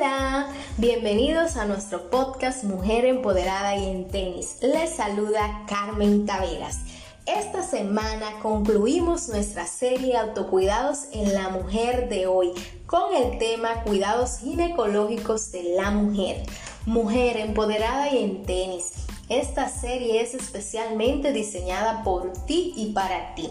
Hola, 0.00 0.48
bienvenidos 0.78 1.56
a 1.56 1.66
nuestro 1.66 2.08
podcast 2.08 2.64
Mujer 2.64 3.04
Empoderada 3.04 3.76
y 3.76 3.84
en 3.84 4.08
Tenis. 4.08 4.56
Les 4.62 4.96
saluda 4.96 5.66
Carmen 5.68 6.24
Taveras. 6.24 6.78
Esta 7.26 7.62
semana 7.62 8.38
concluimos 8.40 9.28
nuestra 9.28 9.66
serie 9.66 10.16
Autocuidados 10.16 11.00
en 11.12 11.34
la 11.34 11.50
Mujer 11.50 12.08
de 12.08 12.26
hoy 12.26 12.52
con 12.86 13.14
el 13.14 13.36
tema 13.36 13.82
Cuidados 13.82 14.38
ginecológicos 14.38 15.52
de 15.52 15.64
la 15.74 15.90
mujer. 15.90 16.46
Mujer 16.86 17.36
empoderada 17.36 18.10
y 18.10 18.24
en 18.24 18.42
tenis. 18.44 18.92
Esta 19.28 19.68
serie 19.68 20.22
es 20.22 20.32
especialmente 20.32 21.34
diseñada 21.34 22.04
por 22.04 22.32
ti 22.46 22.72
y 22.74 22.92
para 22.92 23.34
ti. 23.34 23.50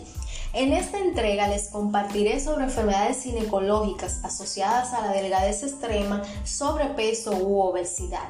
En 0.52 0.73
esta 0.73 0.97
entrega 0.97 1.47
les 1.47 1.68
compartiré 1.68 2.39
sobre 2.39 2.64
enfermedades 2.64 3.21
ginecológicas 3.21 4.19
asociadas 4.24 4.93
a 4.93 5.01
la 5.01 5.11
delgadez 5.11 5.61
extrema, 5.61 6.24
sobrepeso 6.43 7.33
u 7.37 7.60
obesidad. 7.60 8.29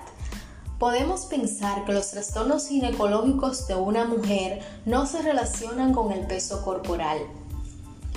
Podemos 0.80 1.26
pensar 1.26 1.86
que 1.86 1.94
los 1.94 2.12
trastornos 2.12 2.68
ginecológicos 2.68 3.68
de 3.68 3.76
una 3.76 4.04
mujer 4.04 4.62
no 4.86 5.06
se 5.06 5.22
relacionan 5.22 5.94
con 5.94 6.12
el 6.12 6.28
peso 6.28 6.62
corporal, 6.66 7.20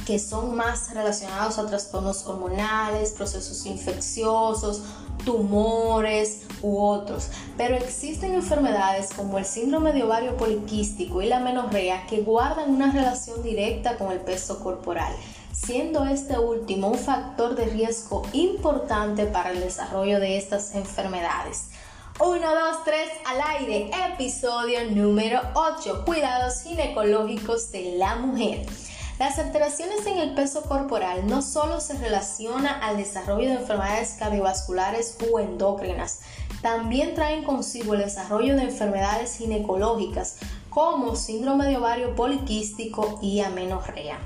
que 0.05 0.19
son 0.19 0.57
más 0.57 0.93
relacionados 0.93 1.59
a 1.59 1.67
trastornos 1.67 2.27
hormonales, 2.27 3.13
procesos 3.13 3.67
infecciosos, 3.67 4.83
tumores 5.25 6.47
u 6.63 6.81
otros. 6.81 7.29
Pero 7.57 7.77
existen 7.77 8.35
enfermedades 8.35 9.11
como 9.15 9.39
el 9.39 9.45
síndrome 9.45 9.93
de 9.93 10.03
ovario 10.03 10.37
poliquístico 10.37 11.23
y 11.23 11.27
la 11.27 11.41
menorrea 11.41 12.07
que 12.07 12.23
guardan 12.23 12.71
una 12.71 12.93
relación 12.93 13.43
directa 13.43 13.97
con 13.97 14.13
el 14.13 14.21
peso 14.21 14.61
corporal, 14.61 15.15
siendo 15.53 16.05
este 16.05 16.39
último 16.39 16.89
un 16.89 16.99
factor 16.99 17.55
de 17.55 17.67
riesgo 17.67 18.23
importante 18.33 19.27
para 19.27 19.51
el 19.51 19.61
desarrollo 19.61 20.21
de 20.21 20.37
estas 20.37 20.75
enfermedades. 20.75 21.69
1, 22.21 22.41
2, 22.41 22.85
3 22.85 23.09
al 23.25 23.41
aire, 23.59 23.91
episodio 24.13 24.85
número 24.91 25.41
8, 25.55 26.05
cuidados 26.05 26.63
ginecológicos 26.63 27.73
de 27.73 27.97
la 27.97 28.17
mujer. 28.17 28.67
Las 29.23 29.39
alteraciones 29.39 30.05
en 30.07 30.19
el 30.19 30.35
peso 30.35 30.63
corporal 30.63 31.29
no 31.29 31.43
solo 31.43 31.81
se 31.81 31.97
relacionan 31.97 32.83
al 32.83 32.97
desarrollo 32.97 33.51
de 33.51 33.55
enfermedades 33.55 34.17
cardiovasculares 34.19 35.17
u 35.31 35.39
endócrinas, 35.39 36.23
también 36.61 37.15
traen 37.15 37.45
consigo 37.45 37.95
el 37.95 38.01
desarrollo 38.01 38.57
de 38.57 38.63
enfermedades 38.63 39.37
ginecológicas 39.37 40.39
como 40.71 41.15
síndrome 41.15 41.67
de 41.67 41.77
ovario 41.77 42.17
poliquístico 42.17 43.21
y 43.23 43.39
amenorrea. 43.39 44.19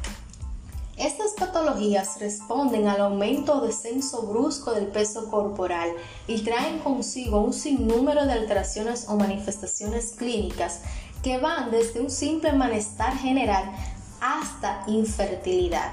Estas 0.97 1.33
patologías 1.33 2.19
responden 2.19 2.89
al 2.89 3.03
aumento 3.03 3.59
o 3.59 3.67
descenso 3.67 4.23
brusco 4.23 4.73
del 4.73 4.87
peso 4.87 5.31
corporal 5.31 5.91
y 6.27 6.41
traen 6.41 6.79
consigo 6.79 7.43
un 7.43 7.53
sinnúmero 7.53 8.25
de 8.25 8.33
alteraciones 8.33 9.11
o 9.11 9.17
manifestaciones 9.17 10.15
clínicas 10.17 10.81
que 11.23 11.37
van 11.37 11.71
desde 11.71 12.01
un 12.01 12.09
simple 12.11 12.55
malestar 12.55 13.15
general 13.19 13.75
hasta 14.20 14.84
infertilidad. 14.86 15.92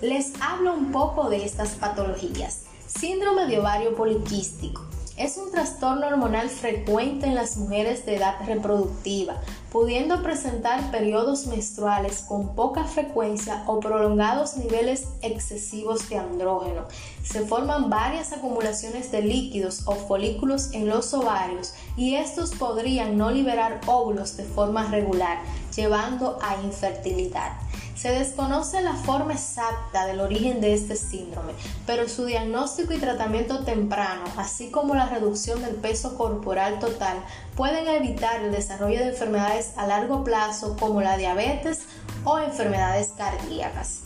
Les 0.00 0.32
hablo 0.40 0.74
un 0.74 0.92
poco 0.92 1.28
de 1.28 1.44
estas 1.44 1.70
patologías. 1.70 2.64
Síndrome 2.86 3.46
de 3.46 3.58
ovario 3.58 3.96
poliquístico. 3.96 4.82
Es 5.18 5.36
un 5.36 5.50
trastorno 5.50 6.06
hormonal 6.06 6.48
frecuente 6.48 7.26
en 7.26 7.34
las 7.34 7.56
mujeres 7.56 8.06
de 8.06 8.14
edad 8.14 8.36
reproductiva, 8.46 9.42
pudiendo 9.72 10.22
presentar 10.22 10.92
periodos 10.92 11.48
menstruales 11.48 12.20
con 12.20 12.54
poca 12.54 12.84
frecuencia 12.84 13.64
o 13.66 13.80
prolongados 13.80 14.56
niveles 14.56 15.08
excesivos 15.20 16.08
de 16.08 16.18
andrógeno. 16.18 16.84
Se 17.24 17.40
forman 17.40 17.90
varias 17.90 18.32
acumulaciones 18.32 19.10
de 19.10 19.22
líquidos 19.22 19.82
o 19.86 19.96
folículos 19.96 20.72
en 20.72 20.88
los 20.88 21.12
ovarios 21.12 21.74
y 21.96 22.14
estos 22.14 22.52
podrían 22.52 23.18
no 23.18 23.32
liberar 23.32 23.80
óvulos 23.88 24.36
de 24.36 24.44
forma 24.44 24.84
regular, 24.84 25.38
llevando 25.74 26.38
a 26.40 26.62
infertilidad. 26.62 27.67
Se 27.98 28.12
desconoce 28.12 28.80
la 28.80 28.94
forma 28.94 29.32
exacta 29.32 30.06
del 30.06 30.20
origen 30.20 30.60
de 30.60 30.72
este 30.72 30.94
síndrome, 30.94 31.52
pero 31.84 32.08
su 32.08 32.26
diagnóstico 32.26 32.92
y 32.92 32.98
tratamiento 32.98 33.64
temprano, 33.64 34.22
así 34.36 34.70
como 34.70 34.94
la 34.94 35.08
reducción 35.08 35.60
del 35.62 35.74
peso 35.74 36.16
corporal 36.16 36.78
total, 36.78 37.16
pueden 37.56 37.88
evitar 37.88 38.40
el 38.40 38.52
desarrollo 38.52 39.00
de 39.00 39.08
enfermedades 39.08 39.72
a 39.76 39.88
largo 39.88 40.22
plazo 40.22 40.76
como 40.78 41.02
la 41.02 41.16
diabetes 41.16 41.86
o 42.22 42.38
enfermedades 42.38 43.14
cardíacas. 43.16 44.02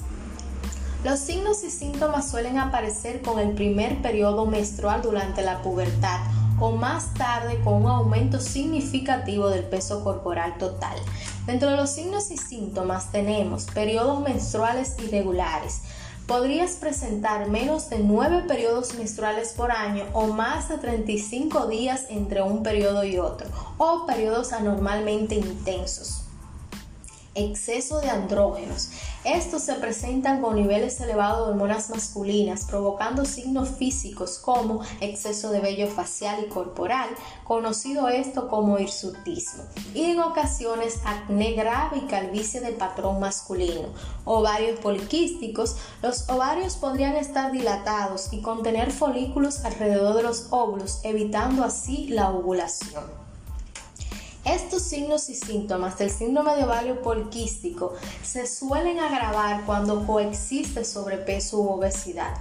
Los 1.04 1.18
signos 1.18 1.62
y 1.62 1.70
síntomas 1.70 2.30
suelen 2.30 2.56
aparecer 2.56 3.20
con 3.20 3.38
el 3.40 3.52
primer 3.52 4.00
periodo 4.00 4.46
menstrual 4.46 5.02
durante 5.02 5.42
la 5.42 5.60
pubertad 5.60 6.20
o 6.58 6.72
más 6.72 7.12
tarde 7.12 7.60
con 7.62 7.82
un 7.82 7.90
aumento 7.90 8.40
significativo 8.40 9.50
del 9.50 9.64
peso 9.64 10.02
corporal 10.02 10.56
total. 10.56 10.96
Dentro 11.46 11.70
de 11.70 11.76
los 11.76 11.90
signos 11.90 12.30
y 12.30 12.36
síntomas 12.36 13.10
tenemos 13.10 13.64
periodos 13.64 14.20
menstruales 14.20 14.94
irregulares. 15.02 15.80
Podrías 16.26 16.72
presentar 16.72 17.48
menos 17.48 17.90
de 17.90 17.98
9 17.98 18.44
periodos 18.46 18.94
menstruales 18.94 19.52
por 19.52 19.72
año 19.72 20.04
o 20.12 20.28
más 20.28 20.68
de 20.68 20.78
35 20.78 21.66
días 21.66 22.06
entre 22.10 22.42
un 22.42 22.62
periodo 22.62 23.02
y 23.02 23.18
otro, 23.18 23.48
o 23.76 24.06
periodos 24.06 24.52
anormalmente 24.52 25.34
intensos 25.34 26.21
exceso 27.34 28.00
de 28.00 28.10
andrógenos. 28.10 28.90
Estos 29.24 29.62
se 29.62 29.74
presentan 29.74 30.40
con 30.40 30.56
niveles 30.56 31.00
elevados 31.00 31.46
de 31.46 31.52
hormonas 31.52 31.90
masculinas, 31.90 32.64
provocando 32.64 33.24
signos 33.24 33.70
físicos 33.70 34.38
como 34.38 34.82
exceso 35.00 35.50
de 35.50 35.60
vello 35.60 35.86
facial 35.88 36.44
y 36.44 36.48
corporal, 36.48 37.08
conocido 37.44 38.08
esto 38.08 38.48
como 38.48 38.78
hirsutismo, 38.78 39.64
y 39.94 40.04
en 40.04 40.20
ocasiones 40.20 40.98
acné 41.04 41.52
grave 41.52 41.98
y 41.98 42.06
calvicie 42.06 42.60
de 42.60 42.72
patrón 42.72 43.20
masculino. 43.20 43.88
Ovarios 44.24 44.80
poliquísticos, 44.80 45.76
los 46.02 46.28
ovarios 46.28 46.76
podrían 46.76 47.16
estar 47.16 47.52
dilatados 47.52 48.32
y 48.32 48.42
contener 48.42 48.90
folículos 48.90 49.64
alrededor 49.64 50.16
de 50.16 50.22
los 50.22 50.48
óvulos, 50.50 51.00
evitando 51.04 51.64
así 51.64 52.08
la 52.08 52.30
ovulación. 52.30 53.21
Estos 54.44 54.82
signos 54.82 55.28
y 55.28 55.36
síntomas 55.36 55.98
del 55.98 56.10
síndrome 56.10 56.56
de 56.56 56.64
ovario 56.64 57.00
poliquístico 57.00 57.94
se 58.24 58.48
suelen 58.48 58.98
agravar 58.98 59.64
cuando 59.64 60.04
coexiste 60.04 60.84
sobrepeso 60.84 61.60
u 61.60 61.68
obesidad. 61.68 62.34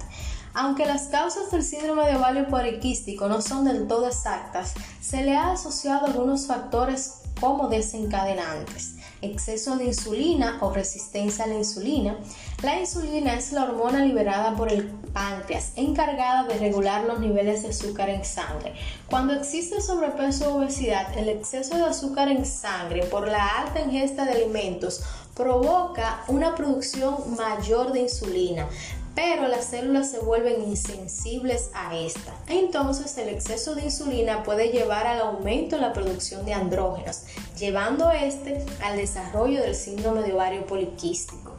Aunque 0.52 0.84
las 0.84 1.04
causas 1.08 1.50
del 1.52 1.62
síndrome 1.62 2.04
de 2.06 2.16
ovario 2.16 2.48
poliquístico 2.48 3.28
no 3.28 3.40
son 3.40 3.64
del 3.64 3.86
todo 3.86 4.08
exactas, 4.08 4.74
se 5.00 5.22
le 5.22 5.36
ha 5.36 5.52
asociado 5.52 6.06
algunos 6.06 6.46
factores 6.46 7.22
como 7.40 7.68
desencadenantes 7.68 8.96
exceso 9.22 9.76
de 9.76 9.86
insulina 9.86 10.58
o 10.60 10.70
resistencia 10.70 11.44
a 11.44 11.48
la 11.48 11.54
insulina. 11.54 12.16
La 12.62 12.78
insulina 12.78 13.34
es 13.34 13.52
la 13.52 13.64
hormona 13.64 14.04
liberada 14.04 14.54
por 14.56 14.70
el 14.70 14.84
páncreas 15.12 15.72
encargada 15.76 16.44
de 16.44 16.58
regular 16.58 17.04
los 17.04 17.20
niveles 17.20 17.62
de 17.62 17.68
azúcar 17.68 18.10
en 18.10 18.24
sangre. 18.24 18.74
Cuando 19.08 19.34
existe 19.34 19.80
sobrepeso 19.80 20.52
o 20.52 20.58
obesidad, 20.58 21.16
el 21.16 21.28
exceso 21.28 21.76
de 21.76 21.84
azúcar 21.84 22.28
en 22.28 22.44
sangre 22.44 23.04
por 23.04 23.28
la 23.28 23.60
alta 23.60 23.80
ingesta 23.80 24.24
de 24.24 24.32
alimentos 24.32 25.02
provoca 25.34 26.24
una 26.28 26.54
producción 26.54 27.36
mayor 27.36 27.92
de 27.92 28.00
insulina, 28.00 28.68
pero 29.14 29.46
las 29.48 29.66
células 29.66 30.10
se 30.10 30.18
vuelven 30.18 30.62
insensibles 30.62 31.70
a 31.74 31.96
esta. 31.96 32.34
Entonces 32.46 33.16
el 33.18 33.28
exceso 33.28 33.74
de 33.74 33.84
insulina 33.84 34.42
puede 34.42 34.68
llevar 34.70 35.06
al 35.06 35.20
aumento 35.20 35.76
en 35.76 35.82
la 35.82 35.92
producción 35.92 36.44
de 36.44 36.54
andrógenos, 36.54 37.24
llevando 37.58 38.10
este 38.10 38.64
al 38.82 38.96
desarrollo 38.96 39.60
del 39.60 39.74
síndrome 39.74 40.22
de 40.22 40.32
ovario 40.32 40.66
poliquístico. 40.66 41.52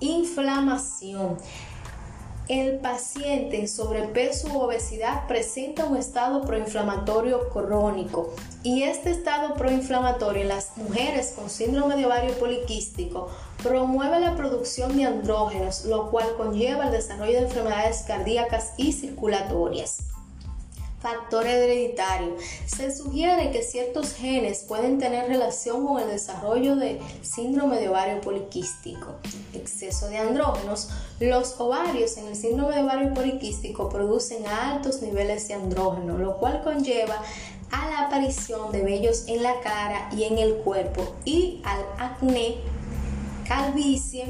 Inflamación. 0.00 1.38
El 2.48 2.78
paciente 2.78 3.60
en 3.60 3.68
sobrepeso 3.68 4.48
u 4.48 4.60
obesidad 4.60 5.26
presenta 5.28 5.84
un 5.84 5.98
estado 5.98 6.40
proinflamatorio 6.46 7.50
crónico 7.50 8.32
y 8.62 8.84
este 8.84 9.10
estado 9.10 9.52
proinflamatorio 9.52 10.40
en 10.40 10.48
las 10.48 10.74
mujeres 10.78 11.34
con 11.36 11.50
síndrome 11.50 11.96
de 11.96 12.06
ovario 12.06 12.32
poliquístico 12.38 13.28
promueve 13.62 14.18
la 14.20 14.34
producción 14.34 14.96
de 14.96 15.04
andrógenos, 15.04 15.84
lo 15.84 16.10
cual 16.10 16.36
conlleva 16.38 16.86
el 16.86 16.92
desarrollo 16.92 17.32
de 17.32 17.44
enfermedades 17.48 18.04
cardíacas 18.06 18.72
y 18.78 18.94
circulatorias. 18.94 19.98
Factor 21.00 21.46
hereditario. 21.46 22.36
Se 22.66 22.94
sugiere 22.94 23.52
que 23.52 23.62
ciertos 23.62 24.14
genes 24.14 24.64
pueden 24.66 24.98
tener 24.98 25.28
relación 25.28 25.86
con 25.86 26.02
el 26.02 26.08
desarrollo 26.08 26.74
de 26.74 27.00
síndrome 27.22 27.78
de 27.78 27.88
ovario 27.88 28.20
poliquístico. 28.20 29.14
Exceso 29.54 30.08
de 30.08 30.18
andrógenos. 30.18 30.88
Los 31.20 31.60
ovarios 31.60 32.16
en 32.16 32.26
el 32.26 32.34
síndrome 32.36 32.74
de 32.74 32.82
ovario 32.82 33.14
poliquístico 33.14 33.88
producen 33.88 34.46
altos 34.46 35.00
niveles 35.00 35.46
de 35.46 35.54
andrógeno, 35.54 36.18
lo 36.18 36.36
cual 36.38 36.62
conlleva 36.64 37.22
a 37.70 37.90
la 37.90 38.06
aparición 38.06 38.72
de 38.72 38.82
vellos 38.82 39.28
en 39.28 39.42
la 39.42 39.60
cara 39.60 40.08
y 40.16 40.24
en 40.24 40.38
el 40.38 40.54
cuerpo 40.56 41.14
y 41.24 41.60
al 41.64 41.84
acné 41.98 42.56
calvicie 43.48 44.26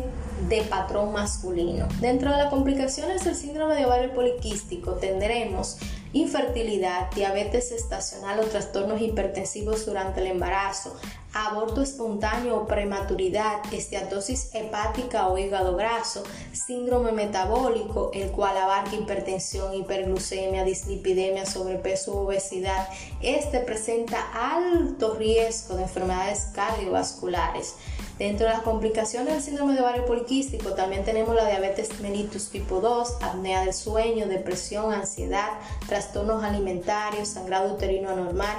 de 0.49 0.63
patrón 0.63 1.13
masculino. 1.13 1.89
Dentro 2.01 2.31
de 2.31 2.37
las 2.37 2.51
complicaciones 2.51 3.25
del 3.25 3.35
síndrome 3.35 3.75
de 3.75 3.85
ovario 3.85 4.15
poliquístico 4.15 4.93
tendremos 4.93 5.79
infertilidad, 6.13 7.11
diabetes 7.11 7.73
estacional 7.73 8.39
o 8.41 8.45
trastornos 8.45 9.01
hipertensivos 9.01 9.85
durante 9.85 10.21
el 10.21 10.29
embarazo, 10.29 10.97
aborto 11.35 11.83
espontáneo 11.83 12.57
o 12.57 12.67
prematuridad, 12.67 13.61
esteatosis 13.73 14.55
hepática 14.55 15.29
o 15.29 15.37
hígado 15.37 15.77
graso, 15.77 16.23
síndrome 16.53 17.13
metabólico, 17.13 18.11
el 18.15 18.31
cual 18.31 18.57
abarca 18.57 18.95
hipertensión, 18.95 19.75
hiperglucemia, 19.75 20.65
dislipidemia, 20.65 21.45
sobrepeso 21.45 22.15
u 22.15 22.19
obesidad. 22.19 22.89
Este 23.21 23.59
presenta 23.59 24.19
alto 24.33 25.15
riesgo 25.15 25.77
de 25.77 25.83
enfermedades 25.83 26.49
cardiovasculares. 26.55 27.75
Dentro 28.19 28.49
de 28.49 28.53
las 28.53 28.63
complicaciones 28.63 29.33
del 29.33 29.43
síndrome 29.43 29.75
de 29.75 29.81
ovario 29.81 30.05
poliquístico 30.05 30.71
también 30.71 31.05
tenemos 31.05 31.37
la 31.37 31.47
diabetes 31.47 32.01
mellitus 32.01 32.49
tipo 32.49 32.81
2, 32.81 33.19
apnea 33.23 33.65
del 33.65 33.73
sueño, 33.73 34.27
depresión, 34.27 34.93
ansiedad, 34.93 35.51
trastornos 35.87 36.43
alimentarios, 36.43 37.29
sangrado 37.29 37.75
uterino 37.75 38.11
anormal 38.11 38.57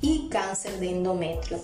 y 0.00 0.30
cáncer 0.30 0.80
de 0.80 0.92
endometrio. 0.92 1.60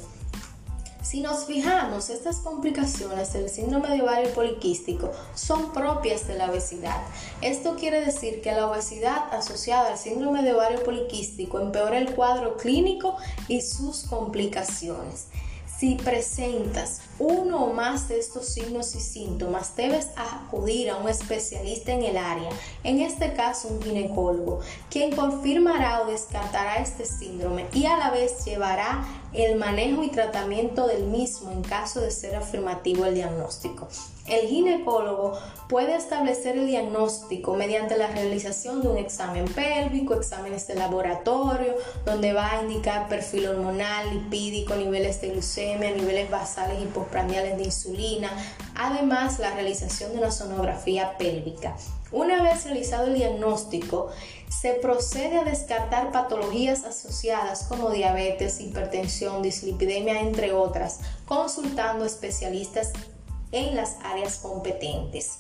Si 1.01 1.23
nos 1.23 1.47
fijamos, 1.47 2.11
estas 2.11 2.37
complicaciones 2.37 3.33
del 3.33 3.49
síndrome 3.49 3.89
de 3.97 4.03
ovario 4.03 4.31
poliquístico 4.35 5.11
son 5.35 5.73
propias 5.73 6.29
de 6.29 6.37
la 6.37 6.51
obesidad. 6.51 7.01
Esto 7.41 7.77
quiere 7.77 8.05
decir 8.05 8.43
que 8.43 8.53
la 8.53 8.69
obesidad 8.69 9.33
asociada 9.33 9.93
al 9.93 9.97
síndrome 9.97 10.43
de 10.43 10.53
ovario 10.53 10.85
poliquístico 10.85 11.61
empeora 11.61 11.97
el 11.97 12.15
cuadro 12.15 12.59
clínico 12.59 13.17
y 13.49 13.63
sus 13.63 14.03
complicaciones. 14.03 15.29
Si 15.79 15.95
presentas 15.95 17.03
uno 17.21 17.67
o 17.67 17.73
más 17.73 18.09
de 18.09 18.19
estos 18.19 18.47
signos 18.47 18.97
y 18.97 19.01
síntomas, 19.01 19.77
debes 19.77 20.09
acudir 20.17 20.91
a 20.91 20.97
un 20.97 21.09
especialista 21.09 21.93
en 21.93 22.03
el 22.03 22.17
área, 22.17 22.51
en 22.83 22.99
este 22.99 23.33
caso 23.35 23.69
un 23.69 23.81
ginecólogo, 23.81 24.59
quien 24.91 25.15
confirmará 25.15 26.03
o 26.03 26.07
descartará 26.07 26.79
este 26.83 27.05
síndrome 27.05 27.67
y 27.73 27.87
a 27.87 27.97
la 27.97 28.11
vez 28.11 28.45
llevará 28.45 29.07
el 29.33 29.55
manejo 29.55 30.03
y 30.03 30.11
tratamiento 30.11 30.89
del 30.89 31.05
mismo 31.05 31.53
en 31.53 31.63
caso 31.63 32.01
de 32.01 32.11
ser 32.11 32.35
afirmativo 32.35 33.05
el 33.05 33.15
diagnóstico. 33.15 33.87
El 34.29 34.47
ginecólogo 34.47 35.39
puede 35.69 35.97
establecer 35.97 36.59
el 36.59 36.67
diagnóstico 36.67 37.55
mediante 37.55 37.97
la 37.97 38.09
realización 38.09 38.83
de 38.83 38.89
un 38.89 38.99
examen 38.99 39.47
pélvico, 39.47 40.15
exámenes 40.15 40.67
de 40.67 40.75
laboratorio, 40.75 41.75
donde 42.05 42.35
va 42.35 42.53
a 42.53 42.63
indicar 42.63 43.09
perfil 43.09 43.47
hormonal, 43.47 44.11
lipídico, 44.11 44.77
niveles 44.77 45.21
de 45.23 45.31
glucemia, 45.31 45.91
niveles 45.93 46.31
basales 46.31 46.79
y 46.83 46.87
postprandiales 46.87 47.57
de 47.57 47.65
insulina, 47.65 48.31
además 48.75 49.39
la 49.39 49.55
realización 49.55 50.13
de 50.13 50.19
una 50.19 50.31
sonografía 50.31 51.17
pélvica. 51.17 51.75
Una 52.11 52.43
vez 52.43 52.65
realizado 52.65 53.07
el 53.07 53.15
diagnóstico, 53.15 54.11
se 54.49 54.75
procede 54.75 55.39
a 55.39 55.45
descartar 55.45 56.11
patologías 56.11 56.85
asociadas 56.85 57.65
como 57.65 57.91
diabetes, 57.91 58.61
hipertensión, 58.61 59.43
dislipidemia, 59.43 60.21
entre 60.21 60.53
otras, 60.53 61.01
consultando 61.27 62.07
especialistas 62.07 62.93
en 63.53 63.77
las 63.77 63.97
áreas 64.05 64.39
competentes. 64.39 65.39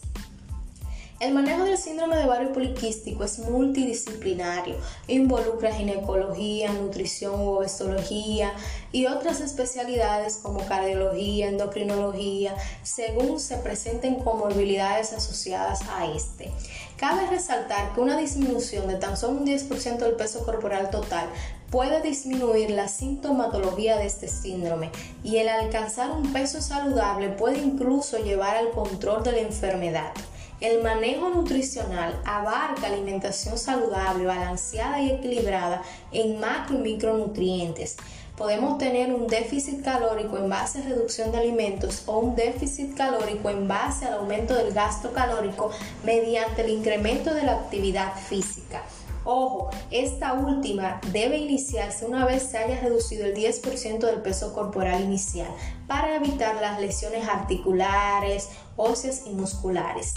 El 1.20 1.34
manejo 1.34 1.64
del 1.64 1.76
síndrome 1.76 2.16
de 2.16 2.26
ovario 2.26 2.52
poliquístico 2.52 3.24
es 3.24 3.40
multidisciplinario, 3.40 4.76
involucra 5.08 5.74
ginecología, 5.74 6.72
nutrición 6.72 7.40
u 7.40 7.56
obestología 7.56 8.52
y 8.92 9.06
otras 9.06 9.40
especialidades 9.40 10.36
como 10.36 10.64
cardiología, 10.66 11.48
endocrinología, 11.48 12.54
según 12.84 13.40
se 13.40 13.56
presenten 13.56 14.14
comorbilidades 14.20 15.12
asociadas 15.12 15.80
a 15.90 16.06
este. 16.06 16.52
Cabe 16.96 17.26
resaltar 17.26 17.94
que 17.94 18.00
una 18.00 18.16
disminución 18.16 18.86
de 18.86 18.94
tan 18.94 19.16
solo 19.16 19.40
un 19.40 19.46
10% 19.46 19.98
del 19.98 20.14
peso 20.14 20.44
corporal 20.44 20.90
total 20.90 21.28
puede 21.70 22.00
disminuir 22.00 22.70
la 22.70 22.88
sintomatología 22.88 23.98
de 23.98 24.06
este 24.06 24.28
síndrome 24.28 24.90
y 25.22 25.36
el 25.36 25.48
alcanzar 25.48 26.10
un 26.10 26.32
peso 26.32 26.62
saludable 26.62 27.28
puede 27.28 27.58
incluso 27.58 28.18
llevar 28.18 28.56
al 28.56 28.70
control 28.70 29.22
de 29.22 29.32
la 29.32 29.40
enfermedad. 29.40 30.12
El 30.60 30.82
manejo 30.82 31.28
nutricional 31.28 32.20
abarca 32.24 32.88
alimentación 32.88 33.58
saludable, 33.58 34.24
balanceada 34.24 35.00
y 35.00 35.10
equilibrada 35.10 35.82
en 36.10 36.40
macro 36.40 36.76
y 36.76 36.80
micronutrientes. 36.80 37.96
Podemos 38.36 38.78
tener 38.78 39.12
un 39.12 39.26
déficit 39.26 39.84
calórico 39.84 40.36
en 40.36 40.48
base 40.48 40.80
a 40.80 40.82
reducción 40.82 41.30
de 41.32 41.38
alimentos 41.38 42.02
o 42.06 42.18
un 42.18 42.34
déficit 42.34 42.96
calórico 42.96 43.50
en 43.50 43.68
base 43.68 44.06
al 44.06 44.14
aumento 44.14 44.54
del 44.54 44.72
gasto 44.72 45.12
calórico 45.12 45.70
mediante 46.04 46.62
el 46.62 46.70
incremento 46.70 47.34
de 47.34 47.42
la 47.42 47.52
actividad 47.52 48.14
física. 48.16 48.82
Ojo, 49.30 49.68
esta 49.90 50.32
última 50.32 51.02
debe 51.12 51.36
iniciarse 51.36 52.06
una 52.06 52.24
vez 52.24 52.44
se 52.44 52.56
haya 52.56 52.80
reducido 52.80 53.26
el 53.26 53.34
10% 53.34 53.98
del 53.98 54.22
peso 54.22 54.54
corporal 54.54 55.04
inicial 55.04 55.50
para 55.86 56.16
evitar 56.16 56.54
las 56.62 56.80
lesiones 56.80 57.28
articulares, 57.28 58.48
óseas 58.76 59.24
y 59.26 59.32
musculares 59.32 60.14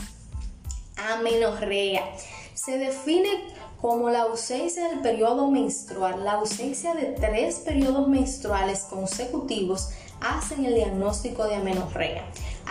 amenorrea. 0.96 2.06
Se 2.54 2.78
define 2.78 3.28
como 3.81 4.10
la 4.12 4.22
ausencia 4.22 4.88
del 4.88 5.02
periodo 5.02 5.52
menstrual, 5.52 6.24
la 6.24 6.34
ausencia 6.34 6.94
de 6.94 7.07
tres 7.07 7.56
periodos 7.56 8.07
menstruales 8.07 8.84
consecutivos 8.84 9.90
hacen 10.22 10.64
el 10.64 10.75
diagnóstico 10.75 11.46
de 11.48 11.56
amenorrea, 11.56 12.24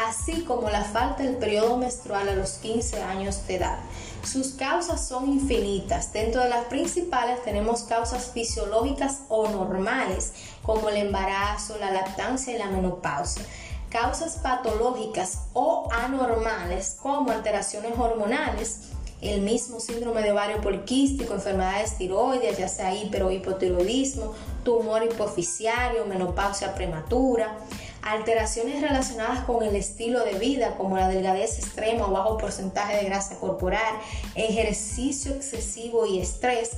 así 0.07 0.45
como 0.45 0.71
la 0.71 0.85
falta 0.85 1.23
del 1.23 1.37
periodo 1.37 1.77
menstrual 1.77 2.31
a 2.31 2.35
los 2.35 2.53
15 2.53 3.03
años 3.03 3.47
de 3.47 3.57
edad. 3.57 3.79
Sus 4.25 4.49
causas 4.49 5.07
son 5.07 5.29
infinitas. 5.29 6.13
Dentro 6.13 6.43
de 6.43 6.49
las 6.49 6.67
principales 6.67 7.43
tenemos 7.43 7.83
causas 7.83 8.31
fisiológicas 8.33 9.21
o 9.29 9.49
normales, 9.49 10.33
como 10.63 10.89
el 10.89 10.97
embarazo, 10.97 11.79
la 11.79 11.91
lactancia 11.91 12.55
y 12.55 12.59
la 12.59 12.71
menopausia 12.71 13.45
causas 13.91 14.39
patológicas 14.39 15.47
o 15.53 15.89
anormales 15.93 16.97
como 17.03 17.31
alteraciones 17.33 17.93
hormonales, 17.99 18.91
el 19.21 19.43
mismo 19.43 19.81
síndrome 19.81 20.23
de 20.23 20.33
ovario 20.33 20.63
poliquístico, 20.63 21.35
enfermedades 21.35 21.99
tiroides, 21.99 22.57
ya 22.57 22.69
sea 22.69 22.95
hiper 22.95 23.25
o 23.25 23.31
hipotiroidismo, 23.31 24.33
tumor 24.65 25.05
hipoficiario, 25.05 26.07
menopausia 26.07 26.75
prematura, 26.75 27.59
alteraciones 28.03 28.81
relacionadas 28.81 29.45
con 29.45 29.63
el 29.63 29.77
estilo 29.77 30.25
de 30.25 30.39
vida 30.39 30.77
como 30.77 30.97
la 30.97 31.09
delgadez 31.09 31.59
extrema 31.59 32.07
o 32.07 32.13
bajo 32.13 32.39
porcentaje 32.39 32.97
de 32.97 33.05
grasa 33.05 33.39
corporal, 33.39 33.97
ejercicio 34.35 35.35
excesivo 35.35 36.07
y 36.07 36.21
estrés, 36.21 36.71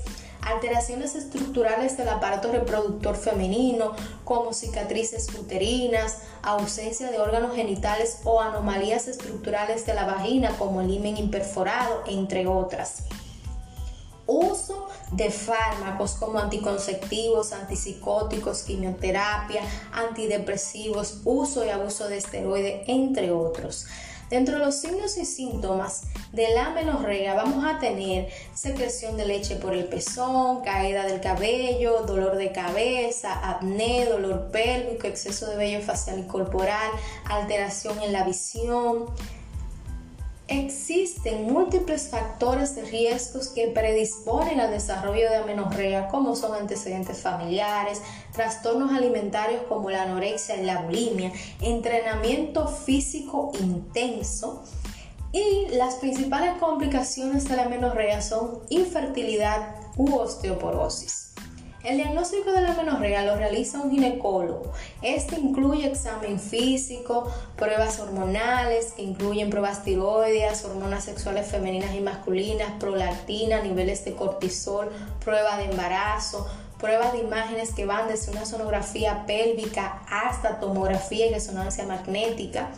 alteraciones 0.43 1.15
estructurales 1.15 1.97
del 1.97 2.09
aparato 2.09 2.51
reproductor 2.51 3.17
femenino, 3.17 3.93
como 4.25 4.53
cicatrices 4.53 5.33
uterinas, 5.35 6.19
ausencia 6.43 7.11
de 7.11 7.19
órganos 7.19 7.55
genitales 7.55 8.19
o 8.25 8.41
anomalías 8.41 9.07
estructurales 9.07 9.87
de 9.87 9.95
la 9.95 10.05
vagina, 10.05 10.51
como 10.59 10.81
el 10.81 10.91
himen 10.91 11.17
imperforado, 11.17 12.03
entre 12.07 12.47
otras. 12.47 13.05
Uso 14.33 14.89
de 15.11 15.31
fármacos 15.31 16.13
como 16.13 16.39
anticonceptivos, 16.39 17.53
antipsicóticos, 17.53 18.63
quimioterapia, 18.63 19.63
antidepresivos, 19.93 21.21
uso 21.25 21.67
y 21.67 21.69
abuso 21.69 22.09
de 22.09 22.17
esteroides, 22.17 22.85
entre 22.87 23.31
otros. 23.31 23.87
Dentro 24.31 24.59
de 24.59 24.65
los 24.65 24.77
signos 24.77 25.19
y 25.19 25.27
síntomas 25.27 26.05
de 26.33 26.55
la 26.55 26.71
menorrea 26.71 27.35
vamos 27.35 27.67
a 27.67 27.79
tener 27.79 28.31
secreción 28.55 29.19
de 29.19 29.27
leche 29.27 29.57
por 29.57 29.75
el 29.75 29.85
pezón, 29.85 30.63
caída 30.63 31.05
del 31.05 31.21
cabello, 31.21 32.05
dolor 32.07 32.37
de 32.37 32.51
cabeza, 32.51 33.35
apnea, 33.47 34.09
dolor 34.09 34.51
pélvico, 34.51 35.07
exceso 35.07 35.51
de 35.51 35.57
vello 35.57 35.83
facial 35.83 36.21
y 36.21 36.23
corporal, 36.23 36.91
alteración 37.27 38.03
en 38.03 38.15
la 38.15 38.25
visión, 38.25 39.05
Existen 40.53 41.51
múltiples 41.51 42.11
factores 42.11 42.75
de 42.75 42.83
riesgos 42.83 43.49
que 43.49 43.69
predisponen 43.69 44.61
al 44.61 44.71
desarrollo 44.71 45.31
de 45.31 45.37
amenorrea, 45.37 46.09
como 46.09 46.37
son 46.37 46.55
antecedentes 46.55 47.23
familiares, 47.23 48.03
trastornos 48.35 48.93
alimentarios 48.93 49.63
como 49.63 49.89
la 49.89 50.03
anorexia 50.03 50.61
y 50.61 50.67
la 50.67 50.83
bulimia, 50.83 51.33
entrenamiento 51.63 52.69
físico 52.69 53.53
intenso, 53.61 54.63
y 55.33 55.69
las 55.75 55.95
principales 55.95 56.59
complicaciones 56.61 57.49
de 57.49 57.57
la 57.57 57.63
amenorrea 57.63 58.21
son 58.21 58.61
infertilidad 58.69 59.75
u 59.97 60.17
osteoporosis. 60.17 61.32
El 61.85 61.97
diagnóstico 61.97 62.53
de 62.53 62.61
la 62.61 62.75
menorrea 62.75 63.25
lo 63.25 63.35
realiza 63.35 63.81
un 63.81 63.91
ginecólogo. 63.91 64.71
Este 65.03 65.41
incluye 65.41 65.89
examen 65.89 66.39
físico, 66.39 67.29
pruebas 67.57 67.99
hormonales, 67.99 68.93
que 68.93 69.03
incluyen 69.03 69.51
pruebas 69.51 69.83
tiroideas, 69.83 70.65
hormonas 70.65 71.05
sexuales 71.05 71.49
femeninas 71.49 71.93
y 71.97 72.01
masculinas, 72.01 72.71
prolactina, 72.79 73.63
niveles 73.63 74.05
de 74.05 74.15
cortisol, 74.15 74.93
prueba 75.25 75.57
de 75.57 75.65
embarazo, 75.65 76.47
pruebas 76.79 77.15
de 77.15 77.19
imágenes 77.19 77.75
que 77.75 77.85
van 77.85 78.07
desde 78.07 78.31
una 78.31 78.47
sonografía 78.47 79.27
pélvica 79.27 80.03
hasta 80.09 80.61
tomografía 80.61 81.27
y 81.27 81.35
resonancia 81.35 81.85
magnética, 81.85 82.69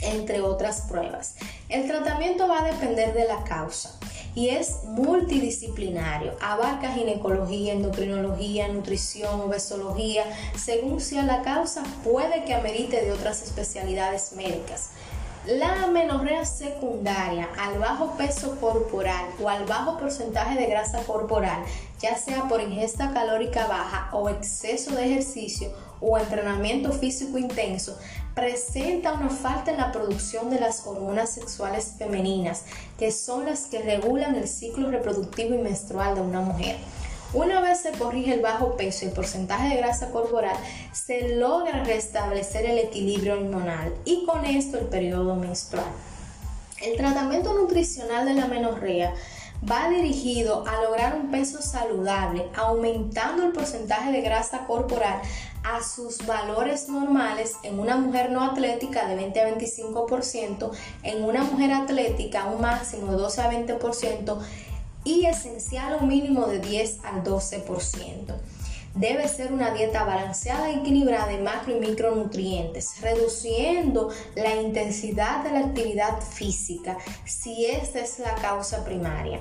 entre 0.00 0.42
otras 0.42 0.82
pruebas. 0.82 1.34
El 1.68 1.88
tratamiento 1.88 2.46
va 2.46 2.60
a 2.60 2.64
depender 2.64 3.14
de 3.14 3.24
la 3.24 3.42
causa 3.42 3.98
y 4.38 4.50
es 4.50 4.84
multidisciplinario. 4.84 6.32
Abarca 6.40 6.92
ginecología, 6.92 7.72
endocrinología, 7.72 8.68
nutrición, 8.68 9.40
obesología. 9.40 10.22
Según 10.54 11.00
sea 11.00 11.24
la 11.24 11.42
causa, 11.42 11.82
puede 12.04 12.44
que 12.44 12.54
amerite 12.54 13.04
de 13.04 13.10
otras 13.10 13.42
especialidades 13.42 14.34
médicas. 14.36 14.90
La 15.44 15.82
amenorrea 15.82 16.44
secundaria 16.44 17.48
al 17.58 17.80
bajo 17.80 18.16
peso 18.16 18.60
corporal 18.60 19.26
o 19.42 19.48
al 19.48 19.64
bajo 19.64 19.98
porcentaje 19.98 20.56
de 20.56 20.66
grasa 20.66 21.02
corporal, 21.02 21.64
ya 21.98 22.16
sea 22.16 22.46
por 22.46 22.60
ingesta 22.60 23.12
calórica 23.12 23.66
baja 23.66 24.08
o 24.12 24.28
exceso 24.28 24.94
de 24.94 25.06
ejercicio 25.06 25.72
o 26.00 26.16
entrenamiento 26.16 26.92
físico 26.92 27.38
intenso, 27.38 27.98
presenta 28.38 29.14
una 29.14 29.30
falta 29.30 29.72
en 29.72 29.78
la 29.78 29.90
producción 29.90 30.48
de 30.48 30.60
las 30.60 30.86
hormonas 30.86 31.28
sexuales 31.28 31.94
femeninas, 31.98 32.62
que 32.96 33.10
son 33.10 33.46
las 33.46 33.62
que 33.62 33.82
regulan 33.82 34.36
el 34.36 34.46
ciclo 34.46 34.92
reproductivo 34.92 35.56
y 35.56 35.58
menstrual 35.58 36.14
de 36.14 36.20
una 36.20 36.40
mujer. 36.40 36.76
Una 37.34 37.60
vez 37.60 37.80
se 37.80 37.90
corrige 37.90 38.34
el 38.34 38.40
bajo 38.40 38.76
peso 38.76 39.04
y 39.04 39.08
el 39.08 39.14
porcentaje 39.14 39.70
de 39.70 39.76
grasa 39.78 40.10
corporal, 40.12 40.56
se 40.92 41.34
logra 41.34 41.82
restablecer 41.82 42.64
el 42.64 42.78
equilibrio 42.78 43.34
hormonal 43.34 43.92
y 44.04 44.24
con 44.24 44.44
esto 44.44 44.78
el 44.78 44.86
periodo 44.86 45.34
menstrual. 45.34 45.90
El 46.80 46.96
tratamiento 46.96 47.52
nutricional 47.54 48.24
de 48.24 48.34
la 48.34 48.46
menorrea 48.46 49.14
va 49.62 49.88
dirigido 49.88 50.66
a 50.66 50.82
lograr 50.82 51.16
un 51.16 51.30
peso 51.30 51.62
saludable, 51.62 52.48
aumentando 52.56 53.44
el 53.44 53.52
porcentaje 53.52 54.12
de 54.12 54.20
grasa 54.20 54.66
corporal 54.66 55.20
a 55.64 55.82
sus 55.82 56.24
valores 56.26 56.88
normales 56.88 57.56
en 57.62 57.78
una 57.78 57.96
mujer 57.96 58.30
no 58.30 58.42
atlética 58.42 59.06
de 59.06 59.16
20 59.16 59.40
a 59.40 59.58
25%, 59.58 60.70
en 61.02 61.24
una 61.24 61.42
mujer 61.44 61.72
atlética 61.72 62.46
un 62.46 62.60
máximo 62.60 63.12
de 63.12 63.18
12 63.18 63.40
a 63.42 63.50
20% 63.50 64.38
y 65.04 65.26
esencial 65.26 65.98
un 66.00 66.08
mínimo 66.08 66.46
de 66.46 66.60
10 66.60 67.04
al 67.04 67.24
12%. 67.24 68.34
Debe 68.94 69.28
ser 69.28 69.52
una 69.52 69.70
dieta 69.70 70.04
balanceada 70.04 70.70
y 70.70 70.80
equilibrada 70.80 71.32
en 71.32 71.44
macro 71.44 71.76
y 71.76 71.80
micronutrientes, 71.80 73.00
reduciendo 73.00 74.10
la 74.34 74.56
intensidad 74.56 75.44
de 75.44 75.52
la 75.52 75.60
actividad 75.60 76.20
física 76.20 76.98
si 77.24 77.66
esta 77.66 78.00
es 78.00 78.18
la 78.18 78.34
causa 78.36 78.84
primaria. 78.84 79.40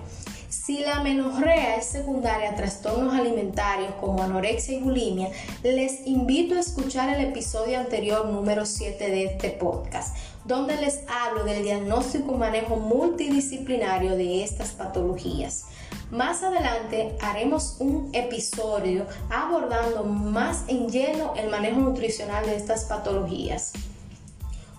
Si 0.50 0.80
la 0.80 1.02
menorrea 1.02 1.76
es 1.76 1.86
secundaria 1.86 2.52
a 2.52 2.56
trastornos 2.56 3.14
alimentarios 3.14 3.92
como 4.00 4.24
anorexia 4.24 4.78
y 4.78 4.82
bulimia, 4.82 5.30
les 5.64 6.06
invito 6.06 6.56
a 6.56 6.60
escuchar 6.60 7.14
el 7.14 7.26
episodio 7.26 7.80
anterior 7.80 8.26
número 8.26 8.66
7 8.66 9.10
de 9.10 9.26
este 9.26 9.50
podcast, 9.50 10.16
donde 10.46 10.76
les 10.78 11.02
hablo 11.08 11.44
del 11.44 11.64
diagnóstico 11.64 12.34
y 12.34 12.38
manejo 12.38 12.78
multidisciplinario 12.78 14.16
de 14.16 14.44
estas 14.44 14.72
patologías. 14.72 15.66
Más 16.12 16.42
adelante 16.42 17.18
haremos 17.22 17.76
un 17.80 18.10
episodio 18.14 19.06
abordando 19.30 20.06
más 20.06 20.64
en 20.68 20.88
lleno 20.88 21.34
el 21.36 21.50
manejo 21.50 21.82
nutricional 21.82 22.46
de 22.46 22.56
estas 22.56 22.86
patologías. 22.86 23.74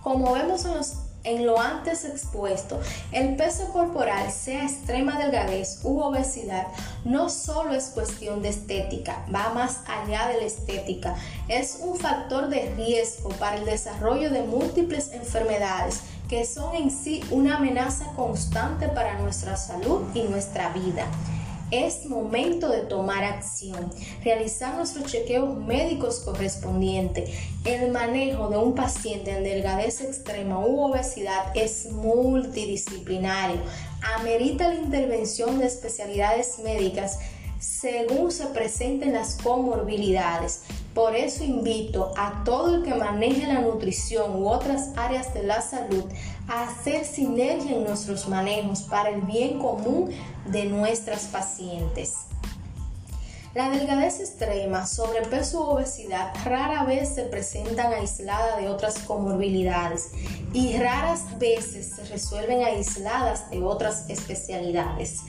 Como 0.02 0.32
vemos 0.32 0.64
en 1.24 1.44
lo 1.44 1.60
antes 1.60 2.06
expuesto, 2.06 2.80
el 3.12 3.36
peso 3.36 3.70
corporal, 3.74 4.32
sea 4.32 4.64
extrema 4.64 5.18
delgadez 5.18 5.80
u 5.82 6.00
obesidad, 6.00 6.66
no 7.04 7.28
solo 7.28 7.74
es 7.74 7.90
cuestión 7.90 8.40
de 8.40 8.48
estética, 8.48 9.26
va 9.34 9.52
más 9.52 9.80
allá 9.86 10.28
de 10.28 10.40
la 10.40 10.46
estética. 10.46 11.14
Es 11.48 11.80
un 11.82 11.98
factor 11.98 12.48
de 12.48 12.72
riesgo 12.74 13.28
para 13.30 13.58
el 13.58 13.66
desarrollo 13.66 14.30
de 14.30 14.44
múltiples 14.44 15.12
enfermedades 15.12 16.00
que 16.28 16.44
son 16.44 16.74
en 16.76 16.90
sí 16.90 17.22
una 17.30 17.56
amenaza 17.56 18.12
constante 18.14 18.88
para 18.88 19.18
nuestra 19.18 19.56
salud 19.56 20.02
y 20.14 20.22
nuestra 20.22 20.70
vida. 20.70 21.06
Es 21.70 22.06
momento 22.06 22.70
de 22.70 22.80
tomar 22.80 23.24
acción, 23.24 23.90
realizar 24.24 24.74
nuestros 24.74 25.10
chequeos 25.10 25.54
médicos 25.58 26.20
correspondientes. 26.20 27.30
El 27.64 27.92
manejo 27.92 28.48
de 28.48 28.56
un 28.56 28.74
paciente 28.74 29.32
en 29.32 29.44
delgadez 29.44 30.00
extrema 30.00 30.60
u 30.60 30.80
obesidad 30.80 31.52
es 31.54 31.92
multidisciplinario. 31.92 33.60
Amerita 34.16 34.68
la 34.68 34.76
intervención 34.76 35.58
de 35.58 35.66
especialidades 35.66 36.58
médicas 36.60 37.18
según 37.58 38.30
se 38.32 38.46
presenten 38.46 39.12
las 39.12 39.36
comorbilidades. 39.36 40.62
Por 40.98 41.14
eso 41.14 41.44
invito 41.44 42.12
a 42.16 42.42
todo 42.42 42.74
el 42.74 42.82
que 42.82 42.92
maneje 42.92 43.46
la 43.46 43.60
nutrición 43.60 44.34
u 44.34 44.48
otras 44.48 44.90
áreas 44.96 45.32
de 45.32 45.44
la 45.44 45.62
salud 45.62 46.02
a 46.48 46.64
hacer 46.64 47.04
sinergia 47.04 47.76
en 47.76 47.84
nuestros 47.84 48.26
manejos 48.26 48.82
para 48.82 49.10
el 49.10 49.20
bien 49.20 49.60
común 49.60 50.10
de 50.46 50.64
nuestras 50.64 51.26
pacientes. 51.26 52.14
La 53.54 53.70
delgadez 53.70 54.18
extrema, 54.18 54.88
sobrepeso 54.88 55.60
u 55.60 55.70
obesidad 55.70 56.34
rara 56.44 56.82
vez 56.82 57.14
se 57.14 57.22
presentan 57.22 57.92
aislada 57.92 58.56
de 58.56 58.68
otras 58.68 58.98
comorbilidades 58.98 60.10
y 60.52 60.76
raras 60.78 61.38
veces 61.38 61.94
se 61.94 62.06
resuelven 62.06 62.64
aisladas 62.64 63.48
de 63.50 63.62
otras 63.62 64.10
especialidades. 64.10 65.20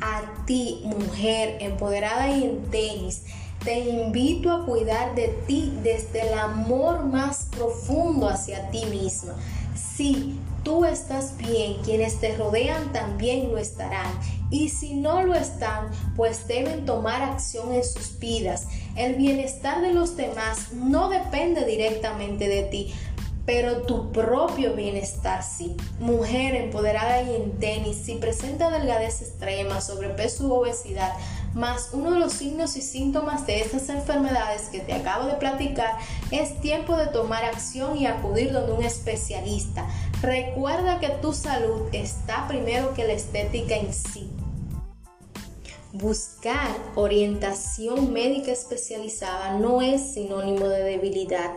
A 0.00 0.46
ti, 0.46 0.80
mujer 0.86 1.58
empoderada 1.60 2.26
y 2.28 2.44
en 2.44 2.70
tenis, 2.70 3.22
te 3.64 3.78
invito 3.78 4.50
a 4.50 4.64
cuidar 4.64 5.14
de 5.14 5.28
ti 5.46 5.72
desde 5.82 6.28
el 6.28 6.38
amor 6.38 7.04
más 7.04 7.48
profundo 7.56 8.28
hacia 8.28 8.70
ti 8.70 8.86
misma. 8.86 9.34
Si 9.74 10.38
tú 10.62 10.84
estás 10.84 11.36
bien, 11.36 11.76
quienes 11.84 12.20
te 12.20 12.36
rodean 12.36 12.92
también 12.92 13.50
lo 13.50 13.58
estarán. 13.58 14.18
Y 14.50 14.70
si 14.70 14.94
no 14.94 15.22
lo 15.22 15.34
están, 15.34 15.90
pues 16.16 16.48
deben 16.48 16.84
tomar 16.84 17.22
acción 17.22 17.72
en 17.72 17.84
sus 17.84 18.18
vidas. 18.18 18.66
El 18.96 19.14
bienestar 19.14 19.80
de 19.80 19.92
los 19.92 20.16
demás 20.16 20.72
no 20.72 21.08
depende 21.08 21.64
directamente 21.64 22.48
de 22.48 22.62
ti, 22.64 22.92
pero 23.46 23.82
tu 23.82 24.10
propio 24.10 24.74
bienestar 24.74 25.42
sí. 25.42 25.76
Mujer 26.00 26.54
empoderada 26.54 27.22
y 27.22 27.34
en 27.36 27.58
tenis, 27.58 27.96
si 27.96 28.14
presenta 28.14 28.70
delgadez 28.70 29.22
extrema, 29.22 29.80
sobrepeso 29.80 30.48
u 30.48 30.52
obesidad, 30.52 31.12
más 31.54 31.90
uno 31.92 32.12
de 32.12 32.20
los 32.20 32.32
signos 32.32 32.76
y 32.76 32.82
síntomas 32.82 33.46
de 33.46 33.60
estas 33.60 33.88
enfermedades 33.88 34.68
que 34.70 34.80
te 34.80 34.92
acabo 34.92 35.26
de 35.26 35.34
platicar, 35.34 35.98
es 36.30 36.60
tiempo 36.60 36.96
de 36.96 37.06
tomar 37.08 37.44
acción 37.44 37.96
y 37.96 38.06
acudir 38.06 38.52
donde 38.52 38.72
un 38.72 38.84
especialista. 38.84 39.88
Recuerda 40.22 41.00
que 41.00 41.08
tu 41.08 41.32
salud 41.32 41.88
está 41.92 42.46
primero 42.46 42.94
que 42.94 43.04
la 43.04 43.14
estética 43.14 43.76
en 43.76 43.92
sí. 43.92 44.30
Buscar 45.92 46.68
orientación 46.94 48.12
médica 48.12 48.52
especializada 48.52 49.58
no 49.58 49.82
es 49.82 50.14
sinónimo 50.14 50.68
de 50.68 50.84
debilidad, 50.84 51.50